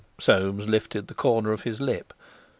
Soames 0.19 0.67
lifted 0.67 1.05
the 1.05 1.13
corner 1.13 1.51
of 1.51 1.61
his 1.61 1.79
lip. 1.79 2.11